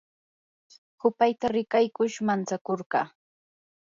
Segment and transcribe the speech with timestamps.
[1.01, 2.99] hupayta rikaykush mantsakurqa.